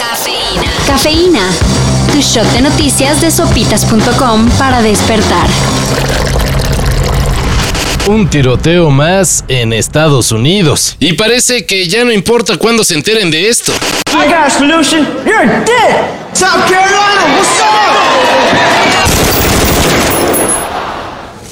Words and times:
Cafeína. 0.00 0.70
Cafeína. 0.86 1.40
Tu 2.12 2.20
shot 2.20 2.44
de 2.52 2.60
noticias 2.60 3.22
de 3.22 3.30
sopitas.com 3.30 4.50
para 4.58 4.82
despertar. 4.82 5.46
Un 8.08 8.28
tiroteo 8.28 8.90
más 8.90 9.44
en 9.48 9.72
Estados 9.72 10.32
Unidos. 10.32 10.96
Y 10.98 11.14
parece 11.14 11.64
que 11.64 11.88
ya 11.88 12.04
no 12.04 12.12
importa 12.12 12.58
cuándo 12.58 12.84
se 12.84 12.94
enteren 12.94 13.30
de 13.30 13.48
esto. 13.48 13.72
I 14.08 14.26
got 14.26 14.48
a 14.48 14.50
solution. 14.50 15.06
You're 15.24 15.46
dead. 15.64 16.10
South 16.34 16.68
Carolina, 16.68 17.38
what's 17.38 17.58
up? 17.60 17.96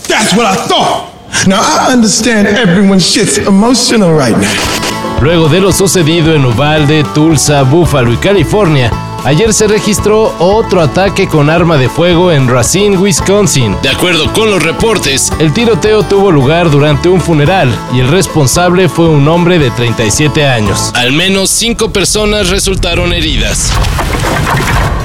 That's 0.06 0.34
what 0.34 0.44
I 0.44 0.56
thought. 0.68 1.09
Now 1.50 1.62
I 1.62 1.92
understand 1.92 2.46
everyone's 2.46 3.04
shit's 3.04 3.36
emotional 3.36 4.12
right 4.12 4.36
now. 4.36 5.20
Luego 5.20 5.48
de 5.48 5.60
lo 5.60 5.72
sucedido 5.72 6.32
en 6.32 6.44
Uvalde, 6.46 7.02
Tulsa, 7.12 7.64
Buffalo 7.64 8.12
y 8.12 8.18
California, 8.18 8.92
ayer 9.24 9.52
se 9.52 9.66
registró 9.66 10.34
otro 10.38 10.80
ataque 10.80 11.28
con 11.28 11.50
arma 11.50 11.76
de 11.76 11.88
fuego 11.88 12.32
en 12.32 12.48
Racine, 12.48 12.96
Wisconsin. 12.96 13.76
De 13.82 13.88
acuerdo 13.88 14.32
con 14.32 14.50
los 14.50 14.62
reportes, 14.62 15.32
el 15.38 15.52
tiroteo 15.52 16.02
tuvo 16.02 16.30
lugar 16.30 16.70
durante 16.70 17.08
un 17.08 17.20
funeral 17.20 17.74
y 17.92 18.00
el 18.00 18.08
responsable 18.08 18.88
fue 18.88 19.08
un 19.08 19.26
hombre 19.28 19.58
de 19.58 19.70
37 19.70 20.46
años. 20.46 20.92
Al 20.94 21.12
menos 21.12 21.50
cinco 21.50 21.92
personas 21.92 22.50
resultaron 22.50 23.12
heridas. 23.12 23.72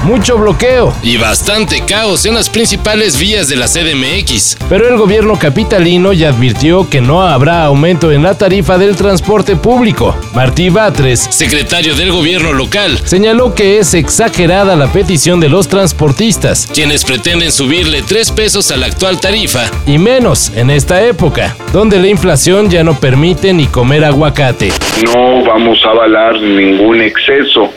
Mucho 0.06 0.38
bloqueo 0.38 0.94
y 1.02 1.16
bastante 1.16 1.82
caos 1.84 2.26
en 2.26 2.34
las 2.34 2.48
principales 2.48 3.18
vías 3.18 3.48
de 3.48 3.56
la 3.56 3.66
CDMX. 3.66 4.56
Pero 4.68 4.88
el 4.88 4.96
gobierno 4.96 5.36
capitalino 5.36 6.12
ya 6.12 6.28
advirtió 6.28 6.88
que 6.88 7.00
no 7.00 7.22
habrá 7.22 7.64
aumento 7.64 8.12
en 8.12 8.22
la 8.22 8.38
tarifa 8.38 8.78
del 8.78 8.94
transporte 8.94 9.56
público. 9.56 10.14
Martí 10.32 10.68
Batres, 10.68 11.26
secretario 11.30 11.96
del 11.96 12.12
gobierno 12.12 12.52
local, 12.52 13.00
señaló 13.04 13.52
que 13.52 13.80
es 13.80 13.94
exagerada 14.06 14.76
la 14.76 14.86
petición 14.86 15.40
de 15.40 15.48
los 15.48 15.66
transportistas, 15.66 16.68
quienes 16.72 17.04
pretenden 17.04 17.50
subirle 17.50 18.02
3 18.02 18.30
pesos 18.30 18.70
a 18.70 18.76
la 18.76 18.86
actual 18.86 19.20
tarifa 19.20 19.68
y 19.84 19.98
menos 19.98 20.52
en 20.54 20.70
esta 20.70 21.04
época, 21.04 21.56
donde 21.72 21.98
la 21.98 22.06
inflación 22.06 22.70
ya 22.70 22.84
no 22.84 22.94
permite 22.94 23.52
ni 23.52 23.66
comer 23.66 24.04
aguacate. 24.04 24.68
No 25.02 25.42
vamos 25.44 25.84
a 25.84 25.90
avalar 25.90 26.40
ningún 26.40 27.00
exceso. 27.00 27.68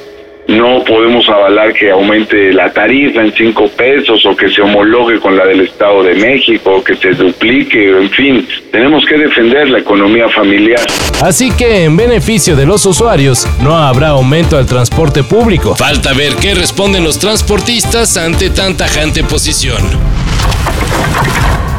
No 0.49 0.83
podemos 0.83 1.29
avalar 1.29 1.73
que 1.73 1.91
aumente 1.91 2.51
la 2.51 2.73
tarifa 2.73 3.21
en 3.21 3.31
cinco 3.33 3.67
pesos 3.67 4.25
o 4.25 4.35
que 4.35 4.49
se 4.49 4.63
homologue 4.63 5.19
con 5.19 5.37
la 5.37 5.45
del 5.45 5.61
Estado 5.61 6.01
de 6.01 6.15
México, 6.15 6.77
o 6.77 6.83
que 6.83 6.95
se 6.95 7.11
duplique, 7.11 7.91
en 7.91 8.09
fin, 8.09 8.47
tenemos 8.71 9.05
que 9.05 9.15
defender 9.15 9.69
la 9.69 9.77
economía 9.77 10.27
familiar. 10.29 10.81
Así 11.21 11.51
que 11.51 11.83
en 11.83 11.95
beneficio 11.95 12.55
de 12.55 12.65
los 12.65 12.83
usuarios, 12.87 13.47
no 13.61 13.77
habrá 13.77 14.07
aumento 14.07 14.57
al 14.57 14.65
transporte 14.65 15.23
público. 15.23 15.75
Falta 15.75 16.13
ver 16.13 16.33
qué 16.41 16.55
responden 16.55 17.03
los 17.03 17.19
transportistas 17.19 18.17
ante 18.17 18.49
tan 18.49 18.75
tajante 18.75 19.23
posición. 19.23 19.83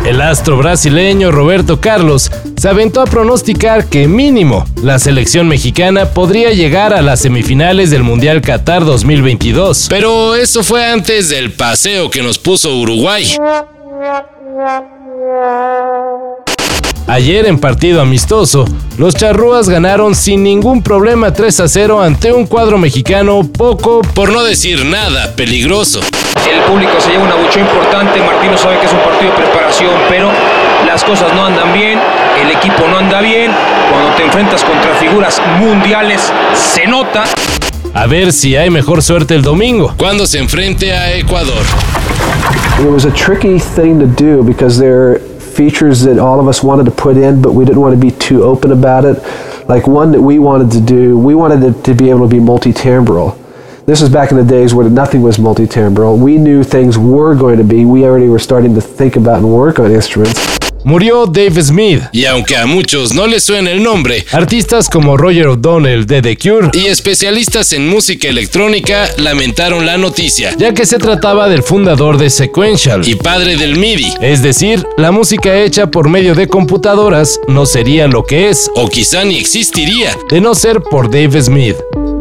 El 0.04 0.22
astro 0.22 0.56
brasileño 0.56 1.30
Roberto 1.30 1.78
Carlos 1.80 2.30
se 2.60 2.68
aventó 2.68 3.00
a 3.00 3.06
pronosticar 3.06 3.86
que 3.86 4.06
mínimo 4.06 4.66
la 4.82 4.98
selección 4.98 5.48
mexicana 5.48 6.10
podría 6.10 6.50
llegar 6.50 6.92
a 6.92 7.00
las 7.00 7.20
semifinales 7.20 7.88
del 7.88 8.02
Mundial 8.02 8.42
Qatar 8.42 8.84
2022. 8.84 9.86
Pero 9.88 10.34
eso 10.34 10.62
fue 10.62 10.84
antes 10.84 11.30
del 11.30 11.52
paseo 11.52 12.10
que 12.10 12.22
nos 12.22 12.38
puso 12.38 12.76
Uruguay. 12.76 13.24
Ayer 17.10 17.46
en 17.46 17.58
partido 17.58 18.00
amistoso, 18.00 18.64
los 18.96 19.16
charrúas 19.16 19.68
ganaron 19.68 20.14
sin 20.14 20.44
ningún 20.44 20.80
problema 20.80 21.32
3 21.32 21.58
a 21.58 21.66
0 21.66 22.00
ante 22.00 22.32
un 22.32 22.46
cuadro 22.46 22.78
mexicano 22.78 23.42
poco, 23.42 24.00
por 24.14 24.30
no 24.30 24.44
decir 24.44 24.84
nada, 24.86 25.34
peligroso. 25.34 25.98
El 26.48 26.60
público 26.70 26.92
se 27.00 27.10
lleva 27.10 27.24
un 27.24 27.32
abucheo 27.32 27.62
importante, 27.62 28.22
Martino 28.22 28.56
sabe 28.56 28.78
que 28.78 28.86
es 28.86 28.92
un 28.92 29.00
partido 29.00 29.32
de 29.32 29.38
preparación, 29.38 29.90
pero 30.08 30.30
las 30.86 31.02
cosas 31.02 31.34
no 31.34 31.46
andan 31.46 31.72
bien, 31.72 31.98
el 32.40 32.52
equipo 32.52 32.86
no 32.88 32.98
anda 32.98 33.20
bien, 33.20 33.50
cuando 33.90 34.14
te 34.14 34.22
enfrentas 34.22 34.62
contra 34.62 34.94
figuras 34.94 35.42
mundiales 35.58 36.32
se 36.54 36.86
nota. 36.86 37.24
A 37.92 38.06
ver 38.06 38.32
si 38.32 38.54
hay 38.54 38.70
mejor 38.70 39.02
suerte 39.02 39.34
el 39.34 39.42
domingo, 39.42 39.94
cuando 39.96 40.28
se 40.28 40.38
enfrente 40.38 40.92
a 40.92 41.12
Ecuador. 41.16 41.64
It 42.78 42.86
was 42.86 43.04
a 43.04 43.10
tricky 43.10 43.58
thing 43.58 43.98
to 43.98 44.06
do 44.06 44.44
because 44.44 44.78
there 44.78 44.94
are 44.94 45.20
features 45.50 46.02
that 46.02 46.18
all 46.18 46.40
of 46.40 46.48
us 46.48 46.62
wanted 46.62 46.84
to 46.84 46.90
put 46.90 47.16
in, 47.16 47.42
but 47.42 47.52
we 47.52 47.64
didn't 47.64 47.80
want 47.80 47.94
to 47.94 48.00
be 48.00 48.10
too 48.10 48.42
open 48.42 48.72
about 48.72 49.04
it. 49.04 49.22
Like 49.68 49.86
one 49.86 50.12
that 50.12 50.20
we 50.20 50.38
wanted 50.38 50.70
to 50.72 50.80
do, 50.80 51.18
we 51.18 51.34
wanted 51.34 51.62
it 51.62 51.84
to 51.84 51.94
be 51.94 52.10
able 52.10 52.28
to 52.28 52.28
be 52.28 52.40
multi-timbral. 52.40 53.36
This 53.86 54.00
was 54.00 54.10
back 54.10 54.30
in 54.30 54.36
the 54.36 54.44
days 54.44 54.72
where 54.74 54.88
nothing 54.88 55.22
was 55.22 55.38
multi-timbral. 55.38 56.18
We 56.18 56.38
knew 56.38 56.62
things 56.62 56.96
were 56.96 57.34
going 57.34 57.58
to 57.58 57.64
be. 57.64 57.84
We 57.84 58.04
already 58.04 58.28
were 58.28 58.38
starting 58.38 58.74
to 58.74 58.80
think 58.80 59.16
about 59.16 59.38
and 59.38 59.52
work 59.52 59.78
on 59.78 59.90
instruments. 59.90 60.59
Murió 60.84 61.26
Dave 61.26 61.62
Smith, 61.62 62.02
y 62.12 62.24
aunque 62.24 62.56
a 62.56 62.66
muchos 62.66 63.12
no 63.12 63.26
les 63.26 63.44
suena 63.44 63.70
el 63.70 63.82
nombre, 63.82 64.24
artistas 64.32 64.88
como 64.88 65.16
Roger 65.16 65.48
O'Donnell 65.48 66.06
de 66.06 66.22
The 66.22 66.38
Cure 66.38 66.70
y 66.72 66.86
especialistas 66.86 67.72
en 67.72 67.88
música 67.88 68.28
electrónica 68.28 69.08
lamentaron 69.18 69.84
la 69.84 69.98
noticia, 69.98 70.54
ya 70.56 70.72
que 70.72 70.86
se 70.86 70.98
trataba 70.98 71.48
del 71.48 71.62
fundador 71.62 72.16
de 72.16 72.30
Sequential 72.30 73.06
y 73.06 73.14
padre 73.16 73.56
del 73.56 73.76
MIDI, 73.76 74.14
es 74.22 74.42
decir, 74.42 74.86
la 74.96 75.10
música 75.10 75.54
hecha 75.58 75.90
por 75.90 76.08
medio 76.08 76.34
de 76.34 76.48
computadoras 76.48 77.38
no 77.46 77.66
sería 77.66 78.08
lo 78.08 78.24
que 78.24 78.48
es, 78.48 78.70
o 78.74 78.88
quizá 78.88 79.24
ni 79.24 79.38
existiría, 79.38 80.16
de 80.30 80.40
no 80.40 80.54
ser 80.54 80.80
por 80.80 81.10
Dave 81.10 81.42
Smith. 81.42 81.76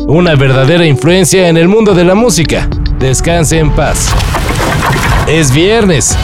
Una 0.08 0.36
verdadera 0.36 0.86
influencia 0.86 1.48
en 1.48 1.58
el 1.58 1.68
mundo 1.68 1.94
de 1.94 2.04
la 2.04 2.16
música. 2.16 2.68
Descanse 3.00 3.60
en 3.60 3.70
paz. 3.72 4.08
Es 5.28 5.54
viernes. 5.54 6.18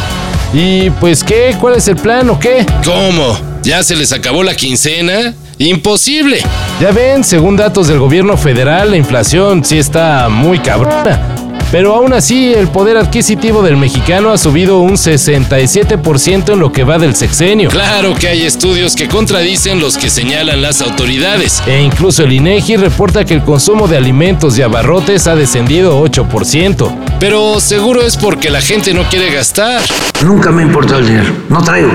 ¿Y 0.53 0.89
pues 0.89 1.23
qué? 1.23 1.55
¿Cuál 1.59 1.75
es 1.75 1.87
el 1.87 1.95
plan 1.95 2.29
o 2.29 2.39
qué? 2.39 2.65
¿Cómo? 2.83 3.37
¿Ya 3.63 3.83
se 3.83 3.95
les 3.95 4.11
acabó 4.13 4.43
la 4.43 4.55
quincena? 4.55 5.33
Imposible. 5.57 6.39
Ya 6.79 6.91
ven, 6.91 7.23
según 7.23 7.55
datos 7.55 7.87
del 7.87 7.99
gobierno 7.99 8.37
federal, 8.37 8.91
la 8.91 8.97
inflación 8.97 9.63
sí 9.63 9.77
está 9.77 10.29
muy 10.29 10.59
cabrona. 10.59 11.44
Pero 11.71 11.95
aún 11.95 12.13
así, 12.13 12.53
el 12.53 12.67
poder 12.67 12.97
adquisitivo 12.97 13.61
del 13.61 13.77
mexicano 13.77 14.31
ha 14.31 14.37
subido 14.37 14.79
un 14.79 14.93
67% 14.93 16.53
en 16.53 16.59
lo 16.59 16.71
que 16.71 16.83
va 16.83 16.97
del 16.97 17.15
sexenio. 17.15 17.69
Claro 17.69 18.13
que 18.15 18.27
hay 18.27 18.43
estudios 18.43 18.95
que 18.95 19.07
contradicen 19.07 19.79
los 19.79 19.97
que 19.97 20.09
señalan 20.09 20.61
las 20.61 20.81
autoridades. 20.81 21.61
E 21.67 21.81
incluso 21.81 22.23
el 22.23 22.33
INEGI 22.33 22.77
reporta 22.77 23.25
que 23.25 23.33
el 23.33 23.43
consumo 23.43 23.87
de 23.87 23.97
alimentos 23.97 24.57
y 24.57 24.61
abarrotes 24.61 25.27
ha 25.27 25.35
descendido 25.35 26.01
8%. 26.03 26.95
Pero 27.19 27.59
seguro 27.59 28.01
es 28.01 28.15
porque 28.15 28.49
la 28.49 28.61
gente 28.61 28.93
no 28.93 29.03
quiere 29.09 29.31
gastar. 29.33 29.81
Nunca 30.23 30.51
me 30.51 30.61
importó 30.61 30.97
el 30.97 31.07
dinero. 31.07 31.33
No 31.49 31.61
traigo 31.61 31.91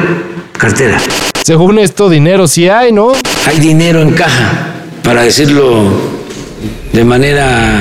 cartera. 0.58 1.00
Según 1.42 1.78
esto, 1.78 2.10
dinero 2.10 2.46
sí 2.46 2.68
hay, 2.68 2.92
¿no? 2.92 3.12
Hay 3.46 3.58
dinero 3.58 4.02
en 4.02 4.10
caja, 4.10 4.74
para 5.02 5.22
decirlo 5.22 5.90
de 6.92 7.04
manera 7.04 7.80